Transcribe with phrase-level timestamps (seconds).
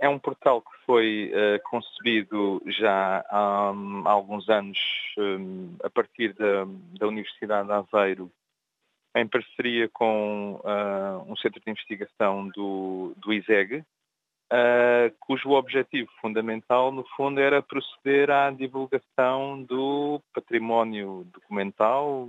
[0.00, 4.78] É um portal que foi uh, concebido já há, um, alguns anos
[5.16, 6.66] um, a partir da,
[6.98, 8.30] da, Universidade de Aveiro,
[9.16, 16.92] em parceria com uh, um centro de investigação do, do ISEG, uh, cujo objetivo fundamental,
[16.92, 22.28] no fundo, era proceder à divulgação do património documental,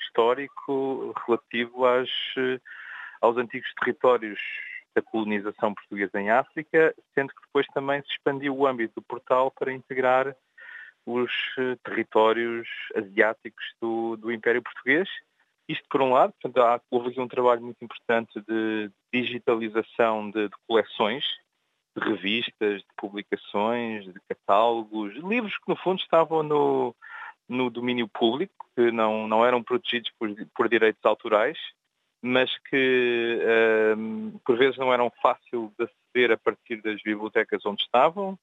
[0.00, 2.08] histórico, relativo às,
[3.20, 4.40] aos antigos territórios
[4.94, 9.50] da colonização portuguesa em África, sendo que depois também se expandiu o âmbito do portal
[9.50, 10.34] para integrar
[11.06, 11.32] os
[11.82, 15.08] territórios asiáticos do, do Império Português.
[15.68, 20.48] Isto por um lado, portanto, há, houve aqui um trabalho muito importante de digitalização de,
[20.48, 21.24] de coleções,
[21.96, 26.94] de revistas, de publicações, de catálogos, livros que no fundo estavam no,
[27.48, 31.58] no domínio público, que não, não eram protegidos por, por direitos autorais,
[32.22, 33.38] mas que
[33.96, 38.38] um, por vezes não eram fácil de aceder a partir das bibliotecas onde estavam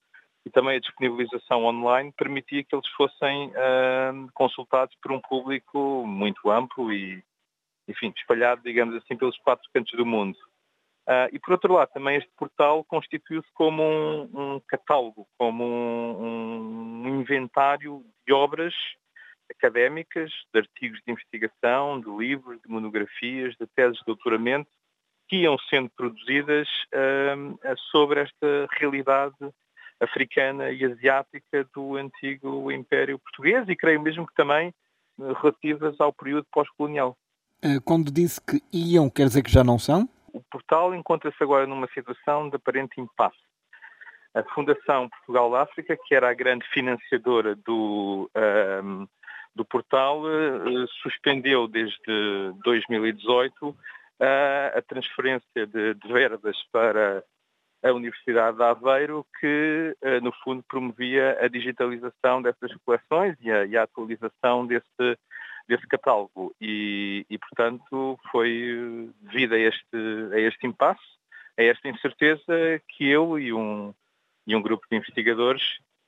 [0.46, 3.52] e também a disponibilização online permitia que eles fossem
[4.14, 7.24] um, consultados por um público muito amplo e,
[7.88, 10.38] enfim, espalhado, digamos assim, pelos quatro cantos do mundo.
[11.08, 17.04] Uh, e por outro lado, também este portal constituiu-se como um, um, catálogo, como um,
[17.06, 18.74] um inventário de obras
[19.58, 24.70] académicas, de artigos de investigação, de livros, de monografias, de teses de doutoramento,
[25.28, 29.36] que iam sendo produzidas uh, sobre esta realidade
[30.00, 34.74] africana e asiática do antigo Império Português e creio mesmo que também
[35.18, 37.18] uh, relativas ao período pós-colonial.
[37.62, 40.08] Eh, quando disse que iam, quer dizer que já não são?
[40.32, 43.38] O portal encontra-se agora numa situação de aparente impasse.
[44.34, 48.30] A Fundação Portugal-África, que era a grande financiadora do,
[48.84, 49.08] um,
[49.56, 53.76] do portal uh, suspendeu desde 2018
[54.74, 57.24] a transferência de, verbas para
[57.84, 63.66] a Universidade de Aveiro, que, uh, no fundo, promovia a digitalização dessas coleções e a,
[63.66, 65.18] e a atualização desse,
[65.68, 66.56] desse catálogo.
[66.60, 69.98] E, e, portanto, foi devido a este,
[70.34, 71.04] a este impasse,
[71.58, 73.94] a esta incerteza, que eu e um,
[74.48, 75.62] e um grupo de investigadores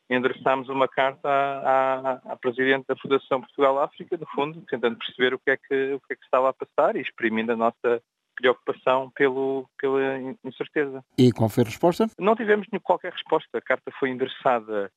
[0.09, 5.39] endereçámos uma carta à, à, à, Presidente da Fundação Portugal-África, no fundo, tentando perceber o
[5.39, 8.01] que, é que, o que é que estava a passar e exprimindo a nossa
[8.35, 9.99] preocupação pelo, pela
[10.45, 11.03] incerteza.
[11.17, 12.07] E qual foi a resposta?
[12.19, 13.57] Não tivemos qualquer resposta.
[13.57, 14.91] A carta foi endereçada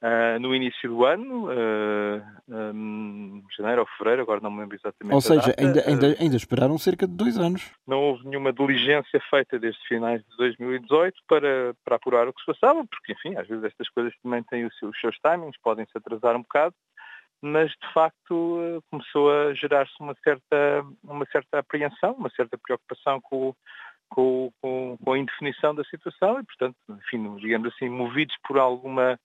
[0.00, 5.12] Uh, no início do ano, uh, um, janeiro ou fevereiro, agora não me lembro exatamente.
[5.12, 7.72] Ou seja, ainda, ainda, ainda esperaram cerca de dois anos.
[7.84, 12.46] Não houve nenhuma diligência feita desde finais de 2018 para, para apurar o que se
[12.46, 15.84] passava, porque, enfim, às vezes estas coisas também têm os seus, os seus timings, podem
[15.86, 16.76] se atrasar um bocado,
[17.42, 23.52] mas de facto começou a gerar-se uma certa, uma certa apreensão, uma certa preocupação com,
[24.08, 29.18] com, com, com a indefinição da situação e, portanto, enfim, digamos assim, movidos por alguma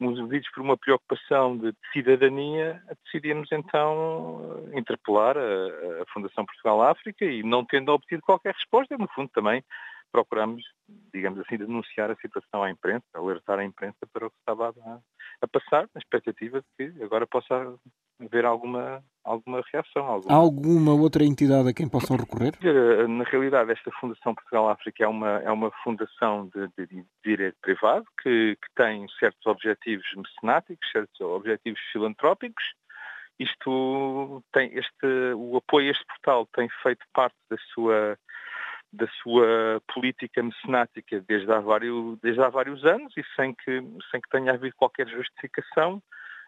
[0.00, 7.42] movidos por uma preocupação de cidadania, decidimos então interpelar a, a Fundação Portugal África e
[7.42, 9.62] não tendo obtido qualquer resposta, no fundo também
[10.10, 10.62] procuramos,
[11.12, 14.98] digamos assim, denunciar a situação à imprensa, alertar a imprensa para o que estava a,
[15.42, 17.74] a passar, na expectativa de que agora possa
[18.20, 20.06] haver alguma, alguma reação.
[20.06, 20.34] Alguma...
[20.34, 22.52] Há alguma outra entidade a quem possam recorrer?
[23.08, 28.04] Na realidade, esta Fundação Portugal-África é uma, é uma fundação de, de, de direito privado
[28.22, 32.64] que, que tem certos objetivos mecenáticos, certos objetivos filantrópicos.
[33.38, 38.18] Isto tem este, o apoio a este portal tem feito parte da sua
[38.92, 44.20] da sua política mecenática desde há vários, desde há vários anos e sem que, sem
[44.20, 46.02] que tenha havido qualquer justificação,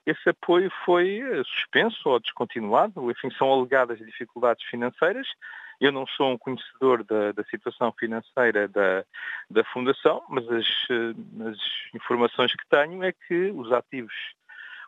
[0.05, 3.11] esse apoio foi eh, suspenso ou descontinuado.
[3.11, 5.29] Enfim, são alegadas dificuldades financeiras.
[5.81, 9.05] Eu não sou um conhecedor da, da situação financeira da,
[9.51, 11.59] da Fundação, mas as, eh, as
[11.95, 14.13] informações que tenho é que os ativos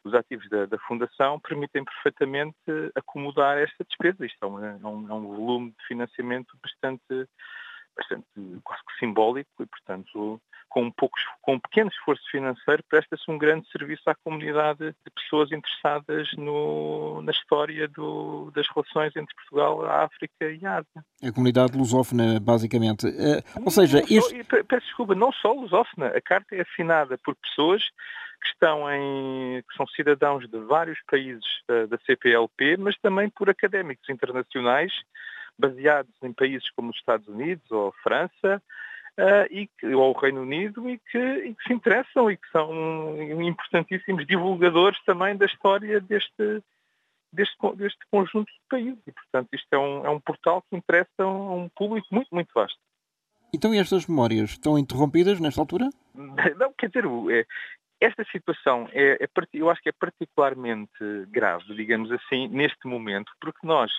[0.05, 2.57] os ativos da, da, Fundação permitem perfeitamente
[2.95, 4.27] acomodar esta despesa.
[4.27, 7.29] Isto é um, é um, é um volume de financiamento bastante,
[7.97, 8.27] bastante
[8.63, 13.39] quase que simbólico e, portanto, com um, pouco, com um pequeno esforço financeiro, presta-se um
[13.39, 19.87] grande serviço à comunidade de pessoas interessadas no, na história do, das relações entre Portugal,
[19.87, 21.05] a África e a Ásia.
[21.23, 23.07] A comunidade lusófona, basicamente.
[23.07, 24.45] Uh, ou seja, não, este...
[24.65, 26.09] peço desculpa, não só lusófona.
[26.09, 27.85] A carta é assinada por pessoas
[28.45, 33.49] que estão em que são cidadãos de vários países da, da CPLP, mas também por
[33.49, 34.93] académicos internacionais
[35.59, 38.63] baseados em países como os Estados Unidos ou a França
[39.19, 42.49] uh, e que, ou o Reino Unido e que, e que, se interessam e que
[42.51, 42.71] são
[43.43, 46.63] importantíssimos divulgadores também da história deste,
[47.33, 49.03] deste, deste conjunto de países.
[49.07, 52.51] E, portanto, isto é um, é um portal que interessa a um público muito, muito
[52.55, 52.79] vasto.
[53.55, 55.89] Então e estas memórias estão interrompidas nesta altura?
[56.13, 57.47] Não, quer dizer, é,
[58.05, 60.93] esta situação é, é, eu acho que é particularmente
[61.29, 63.91] grave, digamos assim, neste momento, porque nós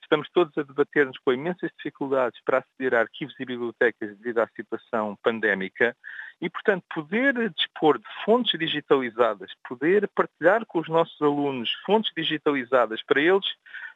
[0.00, 4.48] estamos todos a debater-nos com imensas dificuldades para aceder a arquivos e bibliotecas devido à
[4.54, 5.96] situação pandémica
[6.40, 13.02] e, portanto, poder dispor de fontes digitalizadas, poder partilhar com os nossos alunos fontes digitalizadas
[13.02, 13.46] para eles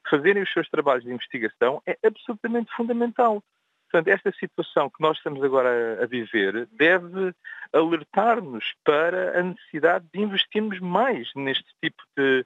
[0.08, 3.42] fazerem os seus trabalhos de investigação é absolutamente fundamental.
[3.90, 7.32] Portanto, esta situação que nós estamos agora a viver deve
[7.72, 12.44] alertar-nos para a necessidade de investirmos mais neste tipo de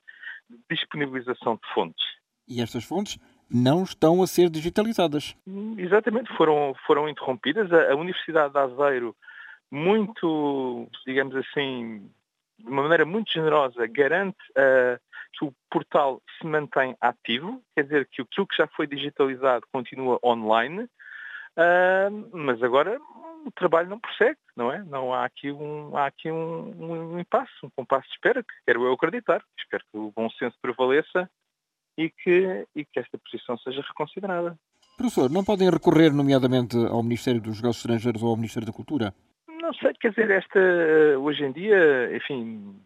[0.70, 2.04] disponibilização de fontes.
[2.46, 3.18] E estas fontes
[3.50, 5.34] não estão a ser digitalizadas.
[5.76, 7.72] Exatamente, foram, foram interrompidas.
[7.72, 9.16] A, a Universidade de Aveiro,
[9.70, 12.10] muito, digamos assim,
[12.58, 15.00] de uma maneira muito generosa, garante uh,
[15.32, 20.18] que o portal se mantém ativo, quer dizer que aquilo que já foi digitalizado continua
[20.24, 20.88] online,
[21.58, 22.98] Uh, mas agora
[23.44, 24.82] o trabalho não prossegue, não é?
[24.84, 28.84] Não há aqui um, há aqui um, um impasse, um compasso de espera, que quero
[28.84, 29.42] eu acreditar.
[29.58, 31.28] Espero que o bom senso prevaleça
[31.98, 34.58] e que, e que esta posição seja reconsiderada.
[34.96, 39.14] Professor, não podem recorrer, nomeadamente, ao Ministério dos Negócios Estrangeiros ou ao Ministério da Cultura?
[39.48, 40.58] Não sei, quer dizer, esta,
[41.18, 42.80] hoje em dia, enfim,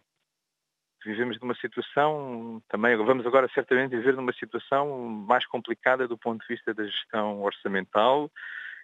[1.05, 6.55] vivemos numa situação, também vamos agora certamente viver numa situação mais complicada do ponto de
[6.55, 8.31] vista da gestão orçamental.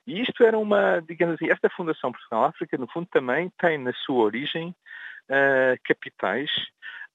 [0.07, 3.93] E isto era uma, digamos assim, esta Fundação Portugal África, no fundo, também tem na
[3.93, 4.75] sua origem
[5.29, 6.51] uh, capitais,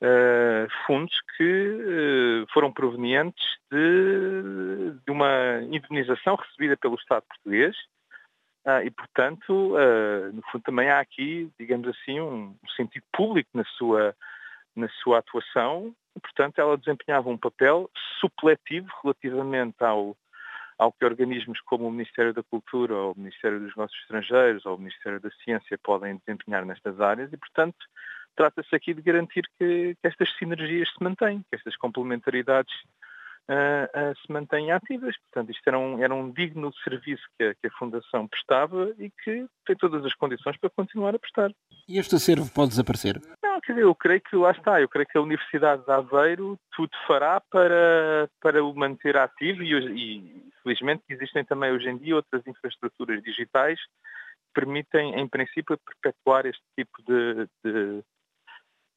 [0.01, 7.75] uh, fundos que uh, foram provenientes de, de, uma indemnização recebida pelo Estado português.
[8.83, 9.75] e, portanto,
[10.33, 14.15] no fundo, também há aqui, digamos assim, um, um sentido público na sua
[14.75, 17.89] na sua atuação portanto, ela desempenhava um papel
[18.19, 20.17] supletivo relativamente ao,
[20.77, 24.75] ao que organismos como o Ministério da Cultura ou o Ministério dos Negócios Estrangeiros ou
[24.75, 27.77] o Ministério da Ciência podem desempenhar nestas áreas e, portanto,
[28.35, 32.73] trata-se aqui de garantir que, que, estas sinergias se mantêm, que estas complementaridades
[33.49, 35.15] uh, uh, se mantenham ativas.
[35.17, 39.09] Portanto, isto era um, era um digno serviço que a, que a Fundação prestava e
[39.23, 41.51] que tem todas as condições para continuar a prestar.
[41.87, 43.21] E este acervo pode desaparecer?
[43.43, 46.57] Não, quer dizer, eu creio que lá está, eu creio que a Universidade de Aveiro
[46.75, 52.15] tudo fará para, para o manter ativo e, e felizmente existem também hoje em dia
[52.15, 58.03] outras infraestruturas digitais que permitem, em princípio, perpetuar este tipo de, de,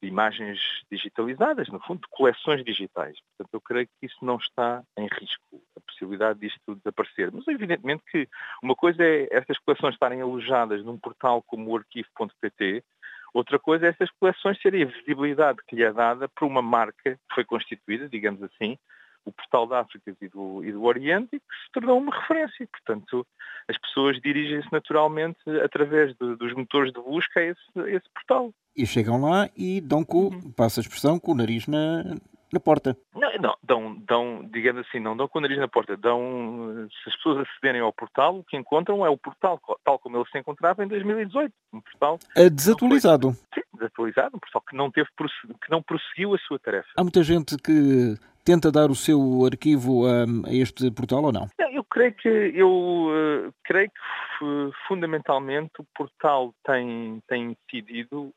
[0.01, 0.59] de imagens
[0.91, 3.17] digitalizadas, no fundo, de coleções digitais.
[3.21, 7.31] Portanto, eu creio que isso não está em risco, a possibilidade disto desaparecer.
[7.31, 8.27] Mas, evidentemente, que
[8.63, 12.83] uma coisa é estas coleções estarem alojadas num portal como o arquivo.pt,
[13.33, 17.15] Outra coisa é essas coleções serem a visibilidade que lhe é dada por uma marca
[17.15, 18.77] que foi constituída, digamos assim,
[19.25, 22.67] o Portal da África e do, e do Oriente, e que se tornou uma referência.
[22.71, 23.25] Portanto,
[23.67, 28.51] as pessoas dirigem-se naturalmente através de, dos motores de busca a esse, a esse, portal.
[28.75, 30.51] E chegam lá e dão com, uhum.
[30.51, 32.03] passa a expressão, com o nariz na,
[32.51, 32.97] na porta.
[33.13, 37.09] Não, não, dão, dão, digamos assim, não dão com o nariz na porta, dão, se
[37.09, 40.37] as pessoas acederem ao portal, o que encontram é o portal tal como ele se
[40.39, 42.19] encontrava em 2018, um portal...
[42.35, 43.33] É desatualizado.
[43.33, 46.89] Foi, sim, desatualizado, um portal que não, teve, que não prosseguiu a sua tarefa.
[46.97, 48.15] Há muita gente que
[48.49, 51.47] tenta dar o seu arquivo a, a este portal ou não?
[51.71, 58.33] Eu creio que, eu, uh, creio que fundamentalmente o portal tem, tem incidido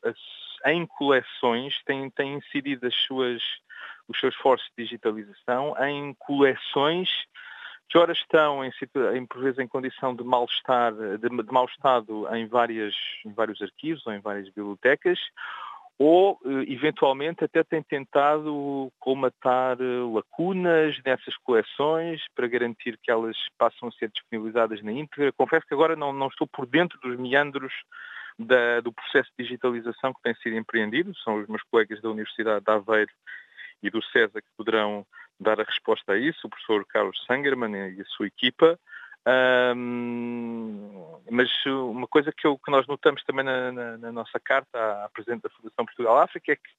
[0.67, 3.41] em coleções, tem, tem incidido as suas
[4.07, 7.09] os seus esforços de digitalização em coleções
[7.89, 8.71] que ora estão em,
[9.15, 12.93] em por vezes em condição de mal estar, de, de mau estado em, várias,
[13.25, 15.19] em vários arquivos ou em várias bibliotecas,
[15.99, 19.77] ou eventualmente até têm tentado colmatar
[20.11, 25.31] lacunas nessas coleções para garantir que elas passam a ser disponibilizadas na íntegra.
[25.33, 27.73] Confesso que agora não, não estou por dentro dos meandros
[28.37, 32.65] da, do processo de digitalização que tem sido empreendido, são os meus colegas da Universidade
[32.65, 33.11] de Aveiro
[33.81, 35.05] e do CESA que poderão
[35.39, 38.79] dar a resposta a isso, o professor Carlos Sangerman e a sua equipa.
[39.25, 45.05] Um, mas uma coisa que, eu, que, nós notamos também na, na, na, nossa carta
[45.05, 46.69] à Presidente da Fundação Portugal-África é que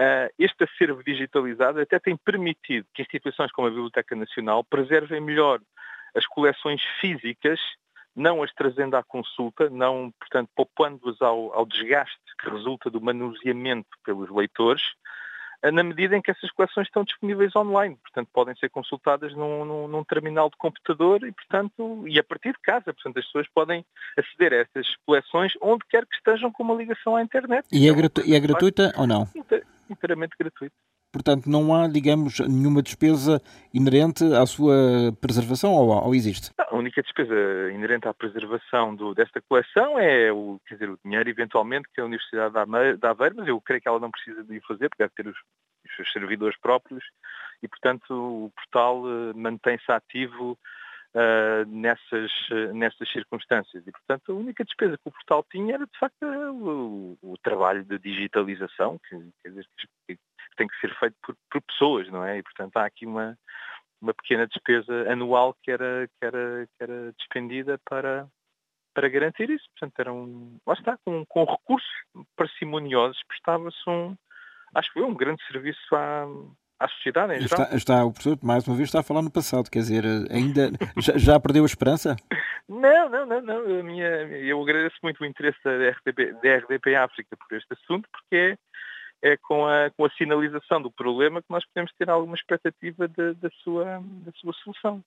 [0.00, 5.60] uh, este acervo digitalizado até tem permitido que instituições como a Biblioteca Nacional preservem melhor
[6.14, 7.60] as coleções físicas,
[8.14, 13.90] não as trazendo à consulta, não, portanto, poupando-as ao, ao desgaste que resulta do manuseamento
[14.04, 14.82] pelos leitores,
[15.72, 17.96] na medida em que essas coleções estão disponíveis online.
[18.02, 22.52] Portanto, podem ser consultadas num, num, num, terminal de computador e, portanto, e a partir
[22.52, 22.92] de casa.
[22.92, 23.84] Portanto, as pessoas podem
[24.16, 27.66] aceder a essas coleções onde quer que estejam com uma ligação à internet.
[27.72, 29.28] E é, gratu e é gratuita ou não?
[29.90, 30.74] Inteiramente gratuita.
[31.16, 33.40] Portanto, não há, digamos, nenhuma despesa
[33.72, 34.74] inerente à sua
[35.18, 36.50] preservação ou, ou existe?
[36.58, 37.34] A única despesa
[37.72, 42.04] inerente à preservação do, desta coleção é o, quer dizer, o dinheiro, eventualmente, que a
[42.04, 42.52] Universidade
[42.98, 45.38] da Aveiro, mas eu creio que ela não precisa de fazer, porque deve ter os,
[45.86, 47.02] os seus servidores próprios,
[47.62, 50.58] e, portanto, o portal uh, mantém-se ativo
[51.16, 53.86] uh, nessas, uh, nessas circunstâncias.
[53.86, 57.84] E, portanto, a única despesa que o portal tinha era, de facto, o, o trabalho
[57.84, 59.66] de digitalização, que, dizer,
[60.06, 60.18] que,
[60.56, 62.38] tem que ser feito por, por, pessoas, não é?
[62.38, 63.38] E, portanto, há aqui uma,
[64.00, 68.26] uma pequena despesa anual que era, que era, que era despendida para,
[68.94, 69.66] para garantir isso.
[69.72, 71.90] Portanto, era um, lá está, com, com recursos
[72.36, 74.16] parcimoniosos, prestava-se um,
[74.74, 76.26] acho que foi um grande serviço à,
[76.78, 77.64] à sociedade em geral.
[77.64, 80.70] Está, está, o professor, mais uma vez, está a falar no passado, quer dizer, ainda
[80.98, 82.16] já, já perdeu a esperança?
[82.68, 83.84] Não, não, não, não.
[83.84, 88.56] Minha, eu agradeço muito o interesse da RDP, da RDP África por este assunto, porque
[89.22, 93.08] é, é com, a, com a sinalização do problema que nós podemos ter alguma expectativa
[93.08, 95.02] de, da, sua, da sua solução.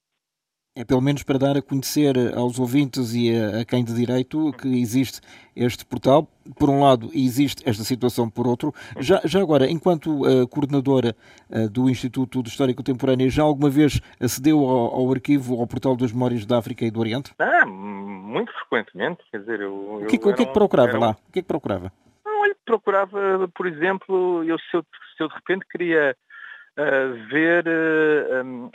[0.76, 4.52] É pelo menos para dar a conhecer aos ouvintes e a, a, quem de direito
[4.54, 5.20] que existe
[5.56, 6.28] este portal.
[6.58, 8.74] Por um lado, existe esta situação por outro.
[9.00, 11.16] Já, já agora, enquanto uh, coordenadora
[11.50, 15.96] uh, do Instituto de História Contemporânea, já alguma vez acedeu ao, ao, arquivo, ao portal
[15.96, 17.34] das Memórias da África e do Oriente?
[17.40, 19.22] Ah, muito frequentemente.
[19.32, 21.12] Quer dizer, eu, o que, o que é que procurava lá?
[21.28, 21.92] O que é que procurava?
[22.24, 24.86] Não, olha, procurava, por exemplo, eu, se, eu,
[25.18, 26.16] se eu de repente queria
[27.30, 27.66] ver,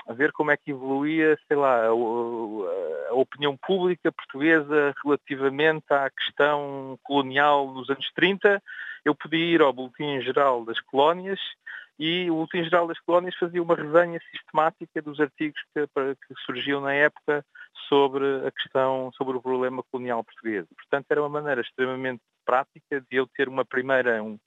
[0.07, 6.11] a ver como é que evoluía, sei lá, a, a, opinião pública portuguesa relativamente à
[6.11, 8.63] questão colonial nos anos 30.
[9.05, 11.41] Eu podia ir ao Boletim Geral das Colónias
[11.99, 16.81] e o Boletim Geral das Colónias fazia uma resenha sistemática dos artigos que, que surgiam
[16.81, 17.45] na época
[17.89, 20.67] sobre a questão, sobre o problema colonial português.
[20.77, 24.39] Portanto, era uma maneira extremamente prática de eu ter uma primeira, um,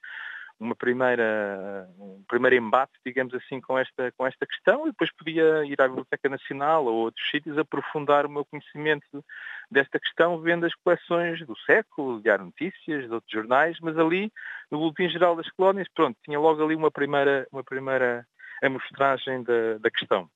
[0.60, 5.64] uma primeira, um primeiro embate, digamos assim, com esta, com esta questão e depois podia
[5.64, 9.24] ir à Biblioteca Nacional ou outros sítios aprofundar o meu conhecimento
[9.70, 14.32] desta questão vendo as coleções do século, Diário Notícias, de outros jornais, mas ali,
[14.70, 18.26] no Boletim Geral das Colónias, pronto, tinha logo ali uma primeira, uma primeira
[18.62, 20.28] amostragem da, da questão,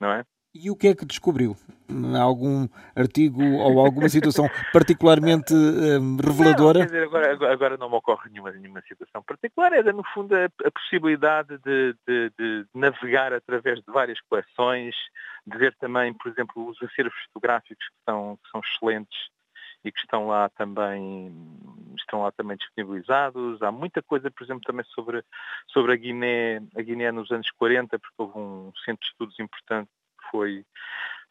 [0.00, 0.24] não é?
[0.52, 1.56] E o que é que descobriu?
[2.20, 6.80] Algum artigo ou alguma situação particularmente um, reveladora?
[6.80, 9.72] Não, dizer, agora, agora, não me ocorre nenhuma, nenhuma situação particular.
[9.72, 14.94] Era, no fundo, a, a possibilidade de, de, de, navegar através de várias coleções,
[15.46, 19.18] de ver também, por exemplo, os acervos fotográficos que são, que são excelentes
[19.84, 21.32] e que estão lá também
[21.96, 23.62] estão lá também disponibilizados.
[23.62, 25.22] Há muita coisa, por exemplo, também sobre,
[25.68, 29.90] sobre a Guiné, a Guiné nos anos 40, porque houve um centro de estudos importante
[30.30, 30.64] foi,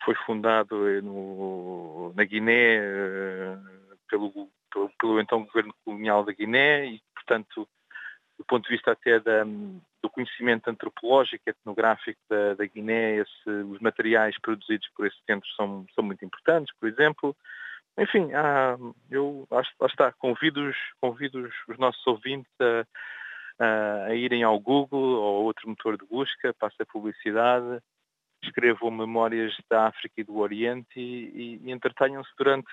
[0.03, 3.57] foi fundado no, na Guiné eh,
[4.09, 7.67] pelo, pelo, pelo, então governo colonial da Guiné e, portanto,
[8.37, 9.43] do ponto de vista até da,
[10.01, 15.85] do conhecimento antropológico, etnográfico da, da Guiné, esse, os materiais produzidos por esse centro são,
[15.93, 17.35] são muito importantes, por exemplo.
[17.97, 18.77] Enfim, há,
[19.11, 22.85] eu acho, lá está, convido, os, convido os, os nossos ouvintes a,
[23.63, 27.81] a, a, irem ao Google ou outro motor de busca, passa a publicidade,
[28.43, 32.72] escrevam memórias da África e do Oriente e, e, e entretenham-se durante,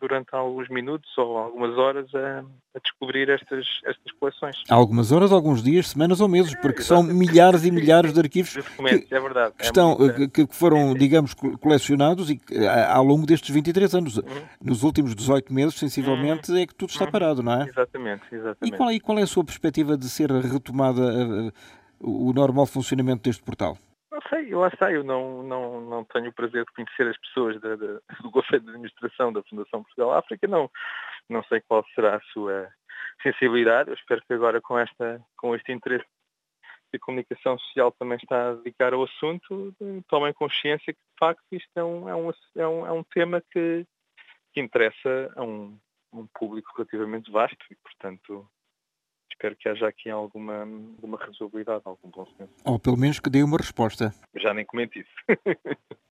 [0.00, 2.44] durante alguns minutos ou algumas horas a,
[2.74, 4.56] a, descobrir estas, estas coleções.
[4.68, 8.54] Algumas horas, alguns dias, semanas ou meses, porque é, são milhares e milhares de arquivos
[8.54, 9.96] que, é verdade, que, é estão,
[10.28, 12.40] que, que, foram, digamos, colecionados e
[12.90, 14.16] ao longo destes 23 anos.
[14.16, 14.24] Uhum.
[14.62, 16.58] Nos últimos 18 meses, sensivelmente, uhum.
[16.58, 17.10] é que tudo está uhum.
[17.10, 17.68] parado, não é?
[17.68, 18.74] Exatamente, exatamente.
[18.74, 21.52] E qual, e qual é a sua perspectiva de ser retomada uh,
[22.00, 23.78] o normal funcionamento deste portal?
[24.28, 27.76] Sei, lá está, eu não, não, não tenho o prazer de conhecer as pessoas da,
[27.76, 30.70] da, do Conselho de Administração da Fundação Portugal África, não,
[31.28, 32.68] não sei qual será a sua
[33.22, 36.06] sensibilidade, eu espero que agora com, esta, com este interesse
[36.90, 39.74] que a comunicação social também está a dedicar ao assunto,
[40.08, 43.42] tomem consciência que de facto isto é um, é um, é um, é um tema
[43.52, 43.86] que,
[44.52, 45.78] que interessa a um,
[46.12, 48.48] um público relativamente vasto e, portanto,
[49.36, 52.50] espero que haja aqui alguma, alguma razoabilidade, algum bom senso.
[52.64, 54.12] Ou pelo menos que dê uma resposta.
[54.34, 55.10] Já nem comento isso.